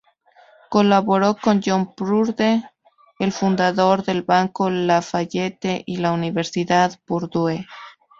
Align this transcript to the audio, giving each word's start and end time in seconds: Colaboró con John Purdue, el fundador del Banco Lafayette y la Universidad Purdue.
Colaboró 0.71 1.35
con 1.39 1.61
John 1.63 1.93
Purdue, 1.93 2.67
el 3.19 3.31
fundador 3.31 4.03
del 4.03 4.23
Banco 4.23 4.67
Lafayette 4.67 5.83
y 5.85 5.97
la 5.97 6.11
Universidad 6.11 6.99
Purdue. 7.05 7.67